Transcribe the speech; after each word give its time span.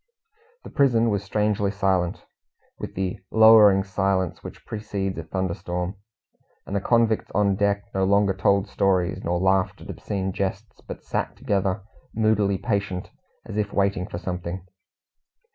The 0.63 0.71
prison 0.71 1.11
was 1.11 1.23
strangely 1.23 1.69
silent, 1.69 2.25
with 2.79 2.95
the 2.95 3.19
lowering 3.29 3.83
silence 3.83 4.43
which 4.43 4.65
precedes 4.65 5.19
a 5.19 5.23
thunderstorm; 5.23 5.95
and 6.65 6.75
the 6.75 6.81
convicts 6.81 7.29
on 7.35 7.53
deck 7.55 7.83
no 7.93 8.03
longer 8.03 8.33
told 8.33 8.67
stories, 8.67 9.23
nor 9.23 9.37
laughed 9.39 9.79
at 9.79 9.91
obscene 9.91 10.31
jests, 10.33 10.81
but 10.87 11.03
sat 11.03 11.35
together, 11.35 11.83
moodily 12.15 12.57
patient, 12.57 13.11
as 13.45 13.57
if 13.57 13.73
waiting 13.73 14.07
for 14.07 14.17
something. 14.17 14.65